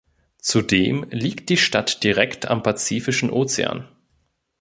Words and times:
Zudem 0.39 1.05
liegt 1.11 1.49
die 1.51 1.57
Stadt 1.57 2.03
direkt 2.03 2.47
am 2.47 2.63
Pazifischen 2.63 3.29
Ozean. 3.29 3.87